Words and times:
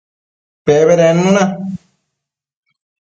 Pebedednu 0.65 1.31
na 1.35 1.43